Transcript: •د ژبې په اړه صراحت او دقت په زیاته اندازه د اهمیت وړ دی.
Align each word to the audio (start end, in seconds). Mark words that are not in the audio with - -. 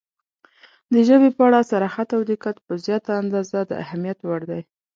•د 0.93 0.95
ژبې 1.07 1.29
په 1.37 1.41
اړه 1.47 1.59
صراحت 1.71 2.07
او 2.15 2.21
دقت 2.31 2.55
په 2.65 2.73
زیاته 2.85 3.11
اندازه 3.21 3.59
د 3.65 3.71
اهمیت 3.83 4.19
وړ 4.23 4.41
دی. 4.51 4.61